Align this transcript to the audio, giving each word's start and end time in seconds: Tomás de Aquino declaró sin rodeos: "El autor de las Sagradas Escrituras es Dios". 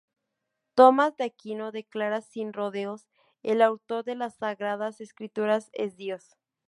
Tomás 0.73 1.15
de 1.15 1.25
Aquino 1.25 1.71
declaró 1.71 2.21
sin 2.21 2.53
rodeos: 2.53 3.07
"El 3.43 3.61
autor 3.61 4.03
de 4.03 4.15
las 4.15 4.33
Sagradas 4.35 4.99
Escrituras 4.99 5.69
es 5.73 5.95
Dios". 5.95 6.37